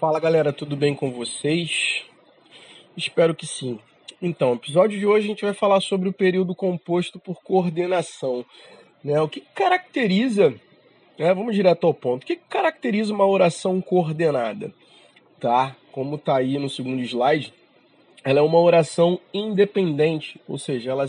Fala 0.00 0.18
galera, 0.18 0.52
tudo 0.52 0.76
bem 0.76 0.92
com 0.92 1.12
vocês? 1.12 2.02
Espero 2.96 3.32
que 3.32 3.46
sim. 3.46 3.78
Então, 4.20 4.50
no 4.50 4.56
episódio 4.56 4.98
de 4.98 5.06
hoje 5.06 5.26
a 5.26 5.28
gente 5.28 5.44
vai 5.44 5.54
falar 5.54 5.80
sobre 5.80 6.08
o 6.08 6.12
período 6.12 6.52
composto 6.52 7.20
por 7.20 7.40
coordenação. 7.42 8.44
Né? 9.04 9.20
O 9.20 9.28
que 9.28 9.40
caracteriza, 9.54 10.52
né? 11.16 11.32
vamos 11.32 11.54
direto 11.54 11.86
ao 11.86 11.94
ponto, 11.94 12.24
o 12.24 12.26
que 12.26 12.34
caracteriza 12.34 13.14
uma 13.14 13.24
oração 13.24 13.80
coordenada? 13.80 14.74
Tá? 15.38 15.76
Como 15.92 16.16
está 16.16 16.38
aí 16.38 16.58
no 16.58 16.68
segundo 16.68 17.00
slide, 17.00 17.54
ela 18.24 18.40
é 18.40 18.42
uma 18.42 18.60
oração 18.60 19.20
independente, 19.32 20.40
ou 20.48 20.58
seja, 20.58 20.90
ela, 20.90 21.06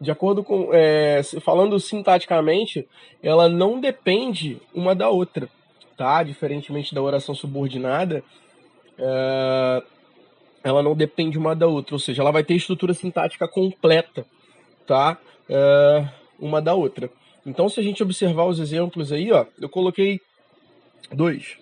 de 0.00 0.10
acordo 0.10 0.44
com, 0.44 0.68
é, 0.72 1.20
falando 1.40 1.80
sintaticamente, 1.80 2.86
ela 3.20 3.48
não 3.48 3.80
depende 3.80 4.60
uma 4.72 4.94
da 4.94 5.08
outra, 5.08 5.48
Diferentemente 6.24 6.94
da 6.94 7.02
oração 7.02 7.34
subordinada, 7.34 8.22
é, 8.98 9.82
ela 10.62 10.82
não 10.82 10.94
depende 10.94 11.38
uma 11.38 11.54
da 11.54 11.66
outra, 11.66 11.94
ou 11.94 11.98
seja, 11.98 12.22
ela 12.22 12.30
vai 12.30 12.44
ter 12.44 12.54
estrutura 12.54 12.94
sintática 12.94 13.48
completa, 13.48 14.24
tá? 14.86 15.18
É, 15.48 16.08
uma 16.38 16.60
da 16.60 16.74
outra. 16.74 17.10
Então, 17.46 17.68
se 17.68 17.80
a 17.80 17.82
gente 17.82 18.02
observar 18.02 18.44
os 18.44 18.58
exemplos 18.58 19.12
aí, 19.12 19.32
ó, 19.32 19.46
eu 19.60 19.68
coloquei 19.68 20.20
dois. 21.12 21.56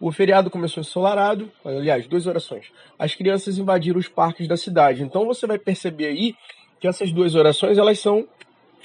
O 0.00 0.10
feriado 0.10 0.50
começou 0.50 0.80
ensolarado, 0.80 1.50
aliás, 1.64 2.06
duas 2.06 2.26
orações. 2.26 2.72
As 2.98 3.14
crianças 3.14 3.58
invadiram 3.58 3.98
os 3.98 4.08
parques 4.08 4.48
da 4.48 4.56
cidade. 4.56 5.02
Então 5.02 5.26
você 5.26 5.46
vai 5.46 5.58
perceber 5.58 6.06
aí 6.06 6.34
que 6.80 6.88
essas 6.88 7.12
duas 7.12 7.34
orações 7.34 7.76
elas 7.76 7.98
são 7.98 8.26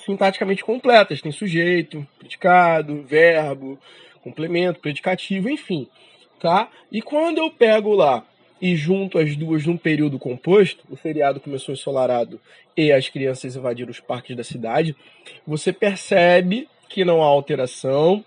sintaticamente 0.06 0.64
completas. 0.64 1.22
Tem 1.22 1.32
sujeito, 1.32 2.06
predicado, 2.20 3.02
verbo, 3.04 3.80
complemento, 4.26 4.80
predicativo, 4.80 5.48
enfim, 5.48 5.88
tá? 6.40 6.70
E 6.92 7.00
quando 7.00 7.38
eu 7.38 7.52
pego 7.52 7.94
lá 7.94 8.26
e 8.60 8.76
junto 8.76 9.20
as 9.20 9.36
duas 9.36 9.66
num 9.66 9.78
período 9.78 10.18
composto, 10.18 10.84
o 10.90 10.96
feriado 10.96 11.40
começou 11.40 11.74
ensolarado 11.74 12.42
e 12.76 12.92
as 12.92 13.08
crianças 13.08 13.56
invadiram 13.56 13.92
os 13.92 14.00
parques 14.00 14.36
da 14.36 14.44
cidade, 14.44 14.96
você 15.46 15.72
percebe 15.72 16.68
que 16.90 17.06
não 17.06 17.22
há 17.22 17.28
alteração, 17.28 18.26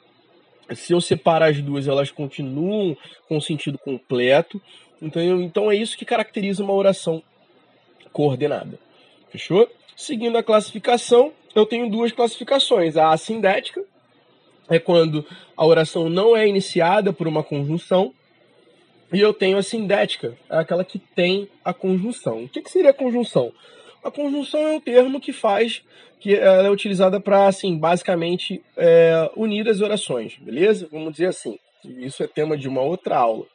se 0.72 0.92
eu 0.92 1.00
separar 1.00 1.50
as 1.50 1.60
duas, 1.60 1.88
elas 1.88 2.12
continuam 2.12 2.96
com 3.28 3.40
sentido 3.40 3.76
completo. 3.76 4.60
Então, 5.02 5.42
então 5.42 5.70
é 5.70 5.74
isso 5.74 5.96
que 5.96 6.04
caracteriza 6.04 6.62
uma 6.62 6.74
oração 6.74 7.22
coordenada. 8.12 8.78
Fechou? 9.30 9.68
Seguindo 9.96 10.38
a 10.38 10.42
classificação, 10.42 11.32
eu 11.54 11.66
tenho 11.66 11.90
duas 11.90 12.12
classificações. 12.12 12.96
A 12.96 13.10
assindética 13.10 13.82
é 14.68 14.78
quando 14.78 15.24
a 15.56 15.66
oração 15.66 16.08
não 16.08 16.36
é 16.36 16.46
iniciada 16.46 17.12
por 17.12 17.26
uma 17.26 17.42
conjunção. 17.42 18.12
E 19.12 19.20
eu 19.20 19.32
tenho 19.32 19.56
a 19.56 19.62
sindética, 19.62 20.36
é 20.50 20.58
aquela 20.58 20.84
que 20.84 20.98
tem 20.98 21.48
a 21.64 21.72
conjunção. 21.72 22.44
O 22.44 22.48
que, 22.48 22.60
que 22.60 22.70
seria 22.70 22.90
a 22.90 22.94
conjunção? 22.94 23.52
A 24.04 24.10
conjunção 24.10 24.60
é 24.60 24.72
um 24.72 24.80
termo 24.80 25.20
que 25.20 25.32
faz 25.32 25.82
que 26.20 26.34
ela 26.34 26.66
é 26.66 26.70
utilizada 26.70 27.20
para, 27.20 27.46
assim, 27.46 27.78
basicamente 27.78 28.62
é, 28.76 29.30
unir 29.36 29.68
as 29.68 29.80
orações, 29.80 30.36
beleza? 30.38 30.88
Vamos 30.90 31.12
dizer 31.12 31.28
assim. 31.28 31.58
Isso 31.84 32.22
é 32.22 32.26
tema 32.26 32.56
de 32.56 32.68
uma 32.68 32.82
outra 32.82 33.16
aula. 33.16 33.46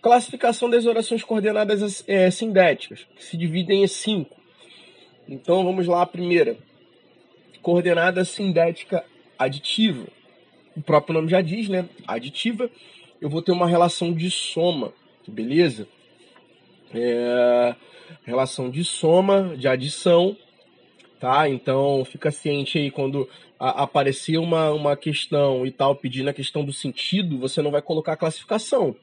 Classificação 0.00 0.68
das 0.68 0.86
orações 0.86 1.22
coordenadas 1.22 2.04
é, 2.08 2.30
sindéticas, 2.30 3.06
que 3.14 3.24
se 3.24 3.36
dividem 3.36 3.84
em 3.84 3.86
cinco. 3.86 4.36
Então 5.28 5.64
vamos 5.64 5.86
lá 5.86 6.02
a 6.02 6.06
primeira. 6.06 6.56
Coordenada 7.60 8.24
sindética 8.24 9.04
aditiva. 9.38 10.06
O 10.76 10.82
próprio 10.82 11.14
nome 11.14 11.28
já 11.28 11.40
diz, 11.40 11.68
né? 11.68 11.88
Aditiva. 12.06 12.70
Eu 13.20 13.30
vou 13.30 13.40
ter 13.40 13.52
uma 13.52 13.66
relação 13.66 14.12
de 14.12 14.30
soma, 14.30 14.92
beleza? 15.26 15.88
É, 16.94 17.74
relação 18.24 18.70
de 18.70 18.84
soma, 18.84 19.56
de 19.56 19.66
adição, 19.66 20.36
tá? 21.18 21.48
Então 21.48 22.04
fica 22.04 22.30
ciente 22.30 22.78
aí 22.78 22.90
quando 22.90 23.28
a, 23.58 23.82
aparecer 23.82 24.38
uma, 24.38 24.70
uma 24.70 24.96
questão 24.96 25.66
e 25.66 25.70
tal, 25.70 25.96
pedindo 25.96 26.28
a 26.28 26.34
questão 26.34 26.64
do 26.64 26.72
sentido, 26.72 27.38
você 27.38 27.62
não 27.62 27.70
vai 27.70 27.82
colocar 27.82 28.12
a 28.12 28.16
classificação. 28.16 28.94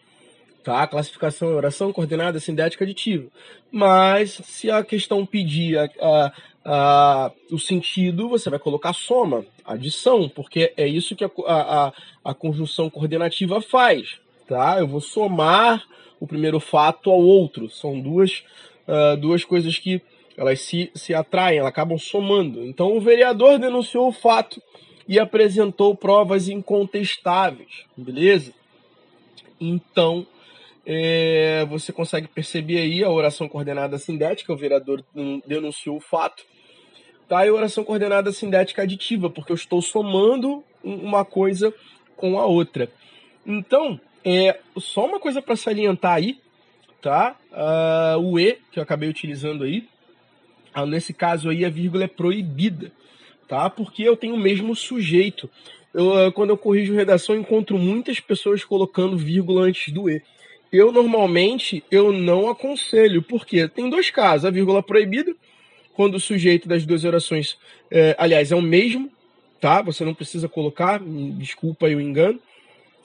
Tá? 0.64 0.88
Classificação 0.88 1.50
é 1.50 1.56
oração 1.56 1.92
coordenada 1.92 2.40
sindética 2.40 2.86
aditiva. 2.86 3.28
Mas 3.70 4.40
se 4.46 4.72
a 4.72 4.82
questão 4.82 5.26
pedir 5.26 5.78
a, 5.78 5.90
a, 6.02 6.34
a, 6.66 7.32
o 7.52 7.60
sentido, 7.60 8.30
você 8.30 8.50
vai 8.50 8.60
colocar 8.60 8.94
soma, 8.94 9.46
adição, 9.66 10.30
porque 10.30 10.74
é 10.78 10.88
isso 10.88 11.16
que 11.16 11.24
a, 11.24 11.30
a, 11.48 11.94
a 12.24 12.34
conjunção 12.34 12.90
coordenativa 12.90 13.62
faz. 13.62 14.20
Tá? 14.48 14.80
Eu 14.80 14.88
vou 14.88 15.02
somar 15.02 15.84
o 16.20 16.28
primeiro 16.28 16.60
fato 16.60 17.10
ao 17.10 17.22
outro. 17.22 17.70
São 17.70 18.00
duas, 18.00 18.44
uh, 18.88 19.18
duas 19.18 19.44
coisas 19.44 19.78
que 19.78 20.02
elas 20.38 20.62
se, 20.62 20.92
se 20.96 21.14
atraem, 21.14 21.60
elas 21.60 21.70
acabam 21.70 21.98
somando. 21.98 22.66
Então 22.66 22.96
o 22.96 23.02
vereador 23.02 23.60
denunciou 23.60 24.08
o 24.08 24.14
fato 24.14 24.62
e 25.08 25.20
apresentou 25.20 25.96
provas 25.96 26.48
incontestáveis, 26.48 27.86
beleza? 27.96 28.54
Então 29.60 30.26
é, 30.86 31.66
você 31.66 31.94
consegue 31.94 32.28
perceber 32.28 32.80
aí 32.80 33.04
a 33.04 33.10
oração 33.10 33.48
coordenada 33.48 33.98
sindética, 33.98 34.54
o 34.54 34.58
vereador 34.58 35.04
denunciou 35.46 35.98
o 35.98 36.02
fato. 36.02 36.44
Tá? 37.28 37.46
E 37.46 37.52
oração 37.52 37.84
coordenada 37.84 38.32
sindética 38.32 38.82
aditiva, 38.82 39.30
porque 39.30 39.52
eu 39.52 39.56
estou 39.56 39.82
somando 39.82 40.64
uma 40.84 41.24
coisa 41.24 41.74
com 42.16 42.40
a 42.40 42.46
outra. 42.46 42.90
Então, 43.46 44.00
é 44.24 44.60
só 44.78 45.06
uma 45.06 45.20
coisa 45.20 45.42
para 45.42 45.56
salientar 45.56 46.14
aí, 46.14 46.38
tá? 47.02 47.36
Uh, 47.52 48.20
o 48.20 48.40
E, 48.40 48.58
que 48.72 48.80
eu 48.80 48.84
acabei 48.84 49.10
utilizando 49.10 49.64
aí, 49.64 49.88
ah, 50.74 50.86
nesse 50.86 51.14
caso 51.14 51.50
aí 51.50 51.64
a 51.64 51.70
vírgula 51.70 52.06
é 52.06 52.08
proibida, 52.08 52.92
tá? 53.48 53.70
Porque 53.70 54.04
eu 54.04 54.18
tenho 54.18 54.36
o 54.36 54.40
mesmo 54.40 54.76
sujeito. 54.76 55.50
Eu, 55.94 56.18
ah, 56.18 56.32
quando 56.32 56.50
eu 56.50 56.58
corrijo 56.58 56.96
redação, 56.96 57.36
eu 57.36 57.42
encontro 57.42 57.78
muitas 57.78 58.20
pessoas 58.20 58.64
colocando 58.64 59.18
vírgula 59.18 59.64
antes 59.64 59.94
do 59.94 60.10
e. 60.10 60.22
Eu 60.72 60.92
normalmente 60.92 61.84
eu 61.92 62.12
não 62.12 62.50
aconselho, 62.50 63.22
porque 63.22 63.68
tem 63.68 63.90
dois 63.90 64.10
casos: 64.10 64.46
a 64.46 64.50
vírgula 64.50 64.82
proibida, 64.82 65.36
quando 65.94 66.16
o 66.16 66.20
sujeito 66.20 66.68
das 66.68 66.86
duas 66.86 67.04
orações, 67.04 67.58
é, 67.90 68.16
aliás, 68.18 68.52
é 68.52 68.56
o 68.56 68.62
mesmo, 68.62 69.12
tá? 69.60 69.82
Você 69.82 70.04
não 70.04 70.14
precisa 70.14 70.50
colocar, 70.50 71.00
desculpa 71.38 71.88
aí 71.88 71.96
o 71.96 72.02
engano. 72.02 72.40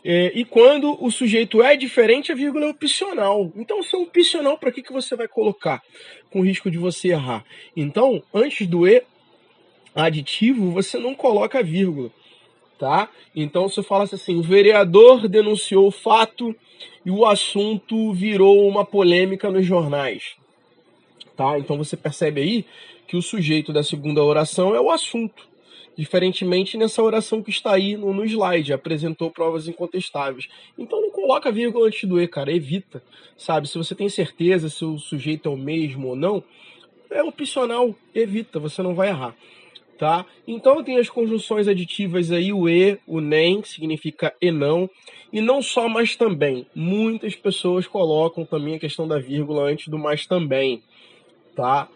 É, 0.05 0.33
e 0.35 0.45
quando 0.45 0.97
o 1.05 1.11
sujeito 1.11 1.63
é 1.63 1.77
diferente, 1.77 2.33
a 2.33 2.35
vírgula 2.35 2.67
é 2.67 2.71
opcional. 2.71 3.53
Então, 3.57 3.83
se 3.83 3.95
é 3.95 3.99
opcional, 3.99 4.57
para 4.57 4.73
que, 4.73 4.83
que 4.83 4.93
você 4.93 5.17
vai 5.17 5.29
colocar 5.29 5.83
com 6.31 6.41
risco 6.41 6.71
de 6.71 6.79
você 6.79 7.09
errar? 7.09 7.45
Então, 7.77 8.23
antes 8.33 8.67
do 8.67 8.87
E 8.87 9.03
aditivo, 9.95 10.71
você 10.71 10.99
não 10.99 11.15
coloca 11.15 11.59
a 11.59 11.63
vírgula. 11.63 12.11
Tá? 12.79 13.11
Então, 13.35 13.69
se 13.69 13.81
eu 13.81 13.85
falasse 13.85 14.15
assim, 14.15 14.37
o 14.37 14.43
vereador 14.43 15.27
denunciou 15.29 15.89
o 15.89 15.91
fato 15.91 16.55
e 17.05 17.11
o 17.11 17.27
assunto 17.27 18.13
virou 18.13 18.69
uma 18.69 18.85
polêmica 18.85 19.51
nos 19.51 19.67
jornais. 19.67 20.37
Tá? 21.39 21.57
Então, 21.57 21.79
você 21.79 21.97
percebe 21.97 22.41
aí 22.41 22.65
que 23.07 23.17
o 23.17 23.23
sujeito 23.23 23.73
da 23.73 23.85
segunda 23.85 24.25
oração 24.25 24.75
é 24.75 24.81
o 24.81 24.91
assunto. 24.91 25.47
Diferentemente 25.97 26.77
nessa 26.77 27.01
oração 27.01 27.41
que 27.41 27.51
está 27.51 27.75
aí 27.75 27.97
no, 27.97 28.13
no 28.13 28.25
slide, 28.25 28.73
apresentou 28.73 29.31
provas 29.31 29.69
incontestáveis. 29.69 30.49
Então 30.77 31.01
não 31.01 31.11
coloca 31.11 31.51
vírgula 31.53 31.87
antes 31.87 32.09
do 32.09 32.21
E, 32.21 32.27
cara, 32.27 32.53
evita. 32.53 33.01
Sabe, 33.37 33.69
se 33.69 33.79
você 33.79 33.95
tem 33.95 34.09
certeza 34.09 34.69
se 34.69 34.85
o 34.85 34.99
sujeito 34.99 35.49
é 35.49 35.53
o 35.53 35.57
mesmo 35.57 36.09
ou 36.09 36.17
não, 36.17 36.43
é 37.09 37.23
opcional, 37.23 37.95
evita, 38.13 38.59
você 38.59 38.83
não 38.83 38.95
vai 38.95 39.09
errar. 39.09 39.35
Tá? 39.97 40.27
Então 40.47 40.83
tem 40.83 40.99
as 40.99 41.09
conjunções 41.09 41.67
aditivas 41.67 42.33
aí, 42.33 42.53
o 42.53 42.69
e, 42.69 42.99
o 43.07 43.21
nem, 43.21 43.61
que 43.61 43.69
significa 43.69 44.35
e 44.41 44.51
não, 44.51 44.91
e 45.33 45.41
não 45.41 45.63
só 45.63 45.89
mas 45.89 46.17
também. 46.17 46.67
Muitas 46.75 47.37
pessoas 47.37 47.87
colocam 47.87 48.45
também 48.45 48.75
a 48.75 48.81
questão 48.81 49.07
da 49.07 49.19
vírgula 49.19 49.65
antes 49.65 49.89
do 49.89 49.99
mais 49.99 50.27
também, 50.27 50.83
tá? 51.59 51.89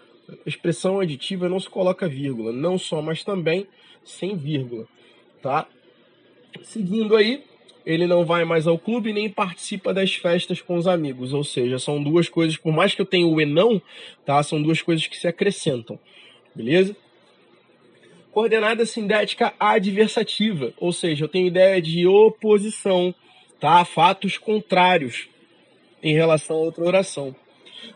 expressão 0.45 0.99
aditiva 0.99 1.49
não 1.49 1.61
se 1.61 1.71
coloca 1.71 2.09
vírgula, 2.09 2.53
não 2.53 2.77
só 2.77 3.01
mas 3.01 3.23
também 3.23 3.65
sem 4.03 4.37
vírgula, 4.37 4.89
tá? 5.41 5.69
Seguindo 6.63 7.15
aí, 7.15 7.45
ele 7.87 8.09
não 8.09 8.25
vai 8.25 8.45
mais 8.45 8.67
ao 8.67 8.77
clube 8.77 9.13
nem 9.13 9.31
participa 9.31 9.95
das 9.95 10.15
festas 10.15 10.61
com 10.61 10.75
os 10.75 10.89
amigos, 10.89 11.33
ou 11.33 11.45
seja, 11.45 11.79
são 11.79 12.03
duas 12.03 12.29
coisas, 12.29 12.57
por 12.57 12.73
mais 12.73 12.93
que 12.93 13.03
eu 13.03 13.07
tenha 13.07 13.27
o 13.27 13.41
e 13.41 13.47
não, 13.47 13.81
tá? 14.25 14.43
São 14.43 14.61
duas 14.61 14.83
coisas 14.83 15.07
que 15.07 15.17
se 15.17 15.29
acrescentam, 15.29 15.97
beleza? 16.53 16.97
Coordenada 18.33 18.85
sindética 18.85 19.55
adversativa, 19.61 20.73
ou 20.77 20.93
seja, 20.93 21.25
eu 21.25 21.29
tenho 21.29 21.47
ideia 21.47 21.81
de 21.81 22.05
oposição, 22.05 23.15
tá? 23.61 23.85
Fatos 23.85 24.39
contrários 24.39 25.29
em 26.03 26.15
relação 26.15 26.57
a 26.57 26.61
outra 26.61 26.85
oração. 26.85 27.37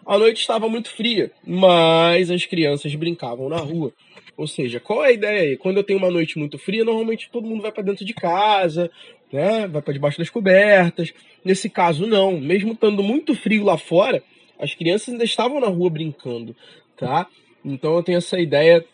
A 0.04 0.18
noite 0.18 0.40
estava 0.40 0.68
muito 0.68 0.90
fria, 0.90 1.30
mas 1.46 2.30
as 2.30 2.44
crianças 2.44 2.94
brincavam 2.94 3.48
na 3.48 3.58
rua. 3.58 3.92
Ou 4.36 4.46
seja, 4.46 4.78
qual 4.78 5.04
é 5.04 5.08
a 5.08 5.12
ideia 5.12 5.42
aí? 5.42 5.56
Quando 5.56 5.78
eu 5.78 5.84
tenho 5.84 5.98
uma 5.98 6.10
noite 6.10 6.38
muito 6.38 6.58
fria, 6.58 6.84
normalmente 6.84 7.30
todo 7.30 7.46
mundo 7.46 7.62
vai 7.62 7.72
para 7.72 7.82
dentro 7.82 8.04
de 8.04 8.12
casa, 8.12 8.90
né? 9.32 9.66
Vai 9.66 9.80
para 9.80 9.94
debaixo 9.94 10.18
das 10.18 10.28
cobertas. 10.28 11.12
Nesse 11.44 11.70
caso, 11.70 12.06
não. 12.06 12.38
Mesmo 12.38 12.72
estando 12.72 13.02
muito 13.02 13.34
frio 13.34 13.64
lá 13.64 13.78
fora, 13.78 14.22
as 14.58 14.74
crianças 14.74 15.08
ainda 15.08 15.24
estavam 15.24 15.58
na 15.58 15.68
rua 15.68 15.88
brincando, 15.88 16.54
tá? 16.96 17.26
Então 17.64 17.96
eu 17.96 18.02
tenho 18.02 18.18
essa 18.18 18.38
ideia 18.38 18.84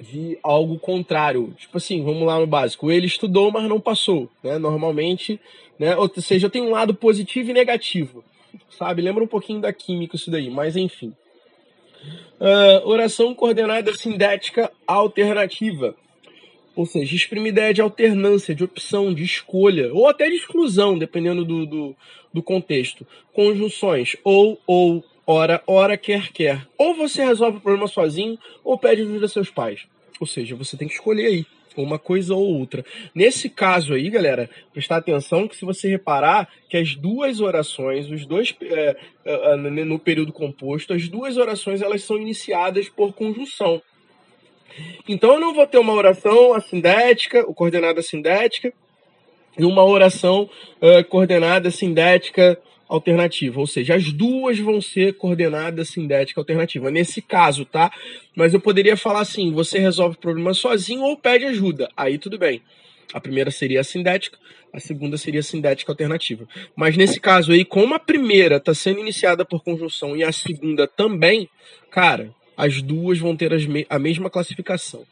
de 0.00 0.38
algo 0.42 0.78
contrário. 0.78 1.54
Tipo 1.58 1.78
assim, 1.78 2.02
vamos 2.04 2.26
lá 2.26 2.38
no 2.38 2.46
básico. 2.46 2.90
Ele 2.90 3.06
estudou, 3.06 3.50
mas 3.50 3.68
não 3.68 3.80
passou, 3.80 4.30
né? 4.42 4.58
Normalmente, 4.58 5.40
né? 5.78 5.96
Ou 5.96 6.10
seja, 6.20 6.50
tem 6.50 6.62
um 6.62 6.70
lado 6.70 6.94
positivo 6.94 7.50
e 7.50 7.54
negativo, 7.54 8.22
sabe? 8.70 9.02
Lembra 9.02 9.24
um 9.24 9.28
pouquinho 9.28 9.60
da 9.60 9.72
química 9.72 10.16
isso 10.16 10.30
daí, 10.30 10.50
mas 10.50 10.76
enfim. 10.76 11.14
Uh, 12.40 12.86
oração 12.86 13.34
coordenada 13.34 13.92
sintética 13.94 14.70
alternativa. 14.86 15.94
Ou 16.76 16.86
seja, 16.86 17.16
exprime 17.16 17.48
ideia 17.48 17.74
de 17.74 17.80
alternância, 17.80 18.54
de 18.54 18.62
opção, 18.62 19.12
de 19.12 19.24
escolha, 19.24 19.92
ou 19.92 20.06
até 20.06 20.28
de 20.28 20.36
exclusão, 20.36 20.96
dependendo 20.96 21.44
do, 21.44 21.66
do, 21.66 21.96
do 22.32 22.42
contexto. 22.42 23.04
Conjunções 23.32 24.16
ou, 24.22 24.60
ou, 24.64 25.04
ora, 25.26 25.60
ora, 25.66 25.96
quer, 25.96 26.30
quer. 26.30 26.68
Ou 26.78 26.94
você 26.94 27.24
resolve 27.24 27.58
o 27.58 27.60
problema 27.60 27.88
sozinho, 27.88 28.38
ou 28.62 28.78
pede 28.78 29.02
ajuda 29.02 29.26
a 29.26 29.28
seus 29.28 29.50
pais. 29.50 29.88
Ou 30.20 30.26
seja, 30.26 30.54
você 30.54 30.76
tem 30.76 30.86
que 30.86 30.94
escolher 30.94 31.26
aí 31.26 31.46
uma 31.76 31.98
coisa 31.98 32.34
ou 32.34 32.58
outra. 32.58 32.84
Nesse 33.14 33.48
caso 33.48 33.94
aí, 33.94 34.08
galera, 34.10 34.48
prestar 34.72 34.96
atenção 34.96 35.46
que 35.46 35.56
se 35.56 35.64
você 35.64 35.88
reparar 35.88 36.48
que 36.68 36.76
as 36.76 36.94
duas 36.94 37.40
orações, 37.40 38.10
os 38.10 38.26
dois 38.26 38.54
é, 38.62 38.96
no 39.56 39.98
período 39.98 40.32
composto, 40.32 40.92
as 40.92 41.08
duas 41.08 41.36
orações 41.36 41.82
elas 41.82 42.02
são 42.02 42.16
iniciadas 42.18 42.88
por 42.88 43.12
conjunção. 43.12 43.82
Então 45.08 45.34
eu 45.34 45.40
não 45.40 45.54
vou 45.54 45.66
ter 45.66 45.78
uma 45.78 45.92
oração 45.92 46.54
assindética, 46.54 47.44
ou 47.46 47.54
coordenada 47.54 48.00
assindética, 48.00 48.72
e 49.58 49.64
uma 49.64 49.84
oração 49.84 50.48
uh, 50.80 51.04
coordenada 51.08 51.70
sindética 51.70 52.58
alternativa, 52.88 53.60
ou 53.60 53.66
seja, 53.66 53.94
as 53.94 54.10
duas 54.12 54.58
vão 54.58 54.80
ser 54.80 55.14
coordenadas 55.14 55.90
sindética 55.90 56.40
alternativa. 56.40 56.90
Nesse 56.90 57.20
caso, 57.20 57.64
tá? 57.64 57.92
Mas 58.34 58.54
eu 58.54 58.60
poderia 58.60 58.96
falar 58.96 59.20
assim: 59.20 59.52
você 59.52 59.78
resolve 59.78 60.16
o 60.16 60.20
problema 60.20 60.54
sozinho 60.54 61.02
ou 61.02 61.16
pede 61.16 61.44
ajuda. 61.44 61.88
Aí 61.96 62.18
tudo 62.18 62.38
bem. 62.38 62.62
A 63.12 63.20
primeira 63.20 63.50
seria 63.50 63.80
a 63.80 63.84
sindética, 63.84 64.38
a 64.72 64.78
segunda 64.78 65.16
seria 65.16 65.40
a 65.40 65.42
sindética 65.42 65.92
alternativa. 65.92 66.46
Mas 66.76 66.96
nesse 66.96 67.18
caso 67.18 67.52
aí, 67.52 67.64
como 67.64 67.94
a 67.94 67.98
primeira 67.98 68.56
está 68.56 68.74
sendo 68.74 69.00
iniciada 69.00 69.44
por 69.44 69.62
conjunção 69.62 70.14
e 70.14 70.22
a 70.22 70.30
segunda 70.30 70.86
também, 70.86 71.48
cara, 71.90 72.34
as 72.56 72.82
duas 72.82 73.18
vão 73.18 73.34
ter 73.34 73.50
a 73.88 73.98
mesma 73.98 74.28
classificação, 74.28 75.04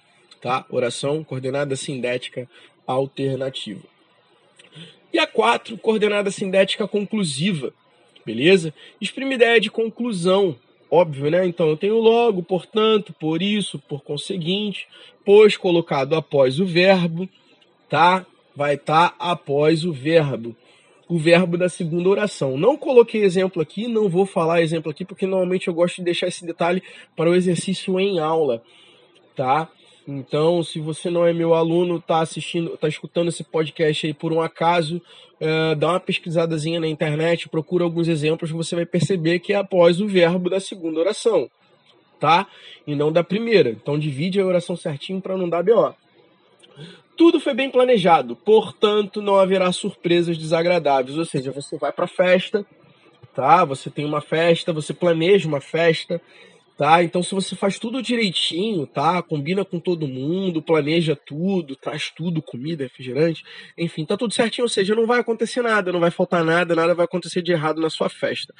tá? 0.43 0.67
Oração 0.69 1.25
coordenada 1.25 1.75
sindética 1.75 2.46
alternativa. 2.87 3.95
E 5.16 5.18
a 5.18 5.26
4, 5.26 5.78
coordenada 5.78 6.30
sindética 6.30 6.86
conclusiva. 6.86 7.72
Beleza? 8.26 8.74
Exprime 9.00 9.34
ideia 9.34 9.58
de 9.58 9.70
conclusão. 9.70 10.54
Óbvio, 10.90 11.30
né? 11.30 11.46
Então 11.46 11.70
eu 11.70 11.76
tenho 11.78 11.98
logo, 11.98 12.42
portanto, 12.42 13.14
por 13.18 13.40
isso, 13.40 13.78
por 13.78 14.02
conseguinte, 14.02 14.86
pois 15.24 15.56
colocado 15.56 16.14
após 16.14 16.60
o 16.60 16.66
verbo, 16.66 17.26
tá? 17.88 18.26
Vai 18.54 18.74
estar 18.74 19.08
tá 19.08 19.16
após 19.18 19.86
o 19.86 19.92
verbo. 19.92 20.54
O 21.08 21.16
verbo 21.16 21.56
da 21.56 21.70
segunda 21.70 22.10
oração. 22.10 22.58
Não 22.58 22.76
coloquei 22.76 23.22
exemplo 23.22 23.62
aqui, 23.62 23.88
não 23.88 24.10
vou 24.10 24.26
falar 24.26 24.60
exemplo 24.60 24.90
aqui, 24.90 25.02
porque 25.02 25.26
normalmente 25.26 25.68
eu 25.68 25.72
gosto 25.72 25.96
de 25.96 26.02
deixar 26.02 26.28
esse 26.28 26.44
detalhe 26.44 26.82
para 27.16 27.30
o 27.30 27.34
exercício 27.34 27.98
em 27.98 28.18
aula, 28.18 28.62
tá? 29.34 29.66
Então, 30.06 30.62
se 30.62 30.78
você 30.78 31.10
não 31.10 31.26
é 31.26 31.32
meu 31.32 31.52
aluno, 31.52 31.96
está 31.96 32.20
assistindo, 32.20 32.74
está 32.74 32.86
escutando 32.86 33.28
esse 33.28 33.42
podcast 33.42 34.06
aí 34.06 34.14
por 34.14 34.32
um 34.32 34.40
acaso, 34.40 35.02
é, 35.40 35.74
dá 35.74 35.88
uma 35.88 36.00
pesquisadazinha 36.00 36.78
na 36.78 36.86
internet, 36.86 37.48
procura 37.48 37.82
alguns 37.82 38.06
exemplos, 38.06 38.50
você 38.50 38.76
vai 38.76 38.86
perceber 38.86 39.40
que 39.40 39.52
é 39.52 39.56
após 39.56 40.00
o 40.00 40.06
verbo 40.06 40.48
da 40.48 40.60
segunda 40.60 41.00
oração, 41.00 41.50
tá? 42.20 42.46
E 42.86 42.94
não 42.94 43.10
da 43.10 43.24
primeira. 43.24 43.70
Então, 43.70 43.98
divide 43.98 44.40
a 44.40 44.46
oração 44.46 44.76
certinho 44.76 45.20
para 45.20 45.36
não 45.36 45.48
dar 45.48 45.64
BO. 45.64 45.92
Tudo 47.16 47.40
foi 47.40 47.54
bem 47.54 47.70
planejado, 47.70 48.36
portanto, 48.36 49.20
não 49.20 49.36
haverá 49.36 49.72
surpresas 49.72 50.38
desagradáveis. 50.38 51.18
Ou 51.18 51.24
seja, 51.24 51.50
você 51.50 51.76
vai 51.78 51.90
para 51.90 52.04
a 52.04 52.08
festa, 52.08 52.64
tá? 53.34 53.64
Você 53.64 53.90
tem 53.90 54.04
uma 54.04 54.20
festa, 54.20 54.72
você 54.72 54.94
planeja 54.94 55.48
uma 55.48 55.60
festa, 55.60 56.20
tá? 56.76 57.02
Então, 57.02 57.23
se 57.23 57.34
você 57.34 57.56
faz 57.56 57.78
tudo 57.78 58.02
direitinho, 58.02 58.87
tá? 58.87 59.23
Combina 59.23 59.64
com 59.64 59.81
todo 59.81 60.06
mundo, 60.06 60.61
planeja 60.61 61.17
tudo, 61.17 61.75
traz 61.75 62.11
tudo, 62.11 62.43
comida, 62.43 62.84
refrigerante, 62.84 63.43
enfim, 63.78 64.05
tá 64.05 64.17
tudo 64.17 64.34
certinho. 64.34 64.64
Ou 64.64 64.69
seja, 64.69 64.94
não 64.94 65.06
vai 65.06 65.20
acontecer 65.20 65.62
nada, 65.62 65.90
não 65.90 66.00
vai 66.00 66.11
faltar 66.11 66.44
nada, 66.44 66.75
nada 66.75 66.94
vai 66.94 67.06
acontecer 67.06 67.40
de 67.40 67.52
errado 67.52 67.81
na 67.81 67.88
sua 67.88 68.08
festa, 68.08 68.55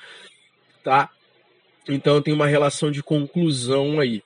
tá? 0.83 1.11
Então, 1.89 2.23
tem 2.23 2.35
uma 2.35 2.47
relação 2.47 2.91
de 2.91 3.03
conclusão 3.03 4.01
aí, 4.01 4.23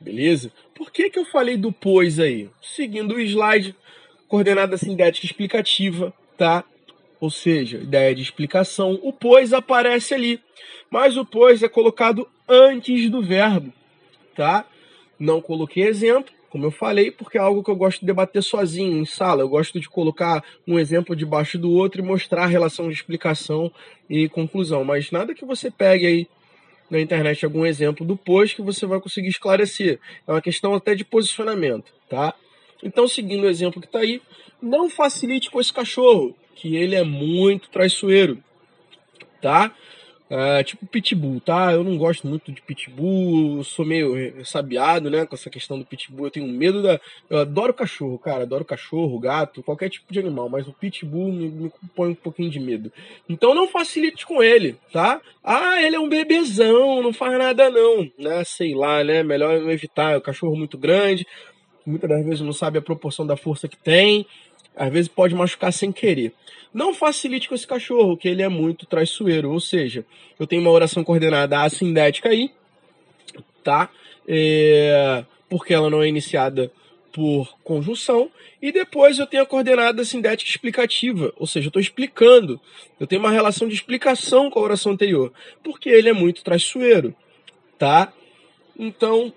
beleza? 0.00 0.50
Por 0.74 0.90
que 0.90 1.10
que 1.10 1.18
eu 1.18 1.24
falei 1.24 1.56
do 1.56 1.70
pois 1.70 2.18
aí? 2.18 2.48
Seguindo 2.62 3.14
o 3.14 3.20
slide, 3.20 3.76
coordenada 4.26 4.76
sintética 4.76 5.26
explicativa, 5.26 6.12
tá? 6.38 6.64
Ou 7.20 7.30
seja, 7.30 7.76
ideia 7.76 8.14
de 8.14 8.22
explicação, 8.22 8.98
o 9.02 9.12
pois 9.12 9.52
aparece 9.52 10.14
ali, 10.14 10.40
mas 10.90 11.16
o 11.16 11.24
pois 11.24 11.62
é 11.62 11.68
colocado 11.68 12.26
antes 12.48 13.10
do 13.10 13.22
verbo, 13.22 13.72
tá? 14.34 14.64
Não 15.18 15.40
coloquei 15.40 15.84
exemplo, 15.84 16.32
como 16.48 16.64
eu 16.64 16.70
falei, 16.70 17.10
porque 17.10 17.38
é 17.38 17.40
algo 17.40 17.62
que 17.62 17.70
eu 17.70 17.76
gosto 17.76 18.00
de 18.00 18.06
debater 18.06 18.42
sozinho 18.42 18.98
em 18.98 19.04
sala. 19.04 19.42
Eu 19.42 19.48
gosto 19.48 19.78
de 19.78 19.88
colocar 19.88 20.42
um 20.66 20.78
exemplo 20.78 21.14
debaixo 21.14 21.56
do 21.56 21.70
outro 21.70 22.00
e 22.00 22.04
mostrar 22.04 22.44
a 22.44 22.46
relação 22.46 22.88
de 22.88 22.94
explicação 22.94 23.70
e 24.08 24.28
conclusão. 24.28 24.82
Mas 24.82 25.12
nada 25.12 25.32
que 25.32 25.44
você 25.44 25.70
pegue 25.70 26.06
aí 26.06 26.28
na 26.90 27.00
internet 27.00 27.44
algum 27.44 27.64
exemplo 27.64 28.04
do 28.04 28.16
post 28.16 28.56
que 28.56 28.62
você 28.62 28.84
vai 28.84 29.00
conseguir 29.00 29.28
esclarecer. 29.28 30.00
É 30.26 30.32
uma 30.32 30.42
questão 30.42 30.74
até 30.74 30.94
de 30.96 31.04
posicionamento, 31.04 31.92
tá? 32.08 32.34
Então, 32.82 33.06
seguindo 33.06 33.44
o 33.44 33.48
exemplo 33.48 33.80
que 33.80 33.86
está 33.86 34.00
aí, 34.00 34.20
não 34.60 34.90
facilite 34.90 35.50
com 35.50 35.60
esse 35.60 35.72
cachorro, 35.72 36.34
que 36.60 36.76
ele 36.76 36.94
é 36.94 37.02
muito 37.02 37.70
traiçoeiro, 37.70 38.38
tá? 39.40 39.74
É, 40.28 40.62
tipo 40.62 40.86
pitbull, 40.86 41.40
tá? 41.40 41.72
Eu 41.72 41.82
não 41.82 41.98
gosto 41.98 42.24
muito 42.28 42.52
de 42.52 42.62
pitbull, 42.62 43.64
sou 43.64 43.84
meio 43.84 44.44
sabiado, 44.44 45.10
né, 45.10 45.26
com 45.26 45.34
essa 45.34 45.50
questão 45.50 45.76
do 45.76 45.84
pitbull. 45.84 46.26
Eu 46.26 46.30
tenho 46.30 46.46
medo 46.46 46.82
da. 46.82 47.00
Eu 47.28 47.38
adoro 47.38 47.74
cachorro, 47.74 48.16
cara, 48.16 48.42
adoro 48.42 48.64
cachorro, 48.64 49.18
gato, 49.18 49.62
qualquer 49.62 49.88
tipo 49.88 50.12
de 50.12 50.20
animal, 50.20 50.48
mas 50.48 50.68
o 50.68 50.72
pitbull 50.72 51.32
me, 51.32 51.48
me 51.48 51.72
põe 51.96 52.10
um 52.10 52.14
pouquinho 52.14 52.48
de 52.48 52.60
medo. 52.60 52.92
Então 53.28 53.54
não 53.54 53.66
facilite 53.66 54.24
com 54.24 54.40
ele, 54.40 54.76
tá? 54.92 55.20
Ah, 55.42 55.82
ele 55.82 55.96
é 55.96 56.00
um 56.00 56.08
bebezão, 56.08 57.02
não 57.02 57.12
faz 57.12 57.36
nada 57.36 57.68
não, 57.68 58.08
né? 58.16 58.44
Sei 58.44 58.72
lá, 58.72 59.02
né? 59.02 59.24
Melhor 59.24 59.68
evitar. 59.68 60.12
É 60.12 60.18
um 60.18 60.20
cachorro 60.20 60.56
muito 60.56 60.78
grande, 60.78 61.26
muitas 61.84 62.08
das 62.08 62.24
vezes 62.24 62.40
não 62.40 62.52
sabe 62.52 62.78
a 62.78 62.82
proporção 62.82 63.26
da 63.26 63.36
força 63.36 63.66
que 63.66 63.76
tem 63.76 64.24
às 64.76 64.92
vezes 64.92 65.08
pode 65.08 65.34
machucar 65.34 65.72
sem 65.72 65.92
querer. 65.92 66.32
Não 66.72 66.94
facilite 66.94 67.48
com 67.48 67.54
esse 67.54 67.66
cachorro, 67.66 68.16
que 68.16 68.28
ele 68.28 68.42
é 68.42 68.48
muito 68.48 68.86
traiçoeiro. 68.86 69.50
Ou 69.50 69.60
seja, 69.60 70.04
eu 70.38 70.46
tenho 70.46 70.62
uma 70.62 70.70
oração 70.70 71.02
coordenada 71.02 71.60
assindética 71.62 72.28
aí, 72.28 72.50
tá? 73.64 73.90
É, 74.26 75.24
porque 75.48 75.74
ela 75.74 75.90
não 75.90 76.02
é 76.02 76.08
iniciada 76.08 76.72
por 77.12 77.56
conjunção. 77.64 78.30
E 78.62 78.70
depois 78.70 79.18
eu 79.18 79.26
tenho 79.26 79.42
a 79.42 79.46
coordenada 79.46 80.04
sindética 80.04 80.50
explicativa, 80.50 81.32
ou 81.36 81.46
seja, 81.46 81.66
eu 81.66 81.70
estou 81.70 81.80
explicando. 81.80 82.60
Eu 82.98 83.06
tenho 83.06 83.20
uma 83.20 83.30
relação 83.30 83.66
de 83.66 83.74
explicação 83.74 84.50
com 84.50 84.58
a 84.58 84.62
oração 84.62 84.92
anterior, 84.92 85.32
porque 85.64 85.88
ele 85.88 86.08
é 86.08 86.12
muito 86.12 86.44
traiçoeiro, 86.44 87.14
tá? 87.78 88.12
Então, 88.78 89.32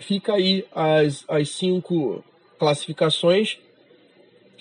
fica 0.00 0.34
aí 0.34 0.64
as, 0.74 1.24
as 1.28 1.50
cinco 1.50 2.24
classificações 2.58 3.58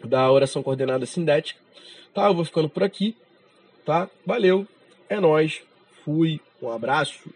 da 0.03 0.31
oração 0.31 0.63
coordenada 0.63 1.05
sindética. 1.05 1.59
Tá, 2.13 2.27
eu 2.27 2.33
vou 2.33 2.45
ficando 2.45 2.69
por 2.69 2.83
aqui, 2.83 3.15
tá? 3.85 4.09
Valeu, 4.25 4.67
é 5.07 5.19
nós, 5.19 5.61
fui, 6.03 6.39
um 6.61 6.71
abraço. 6.71 7.29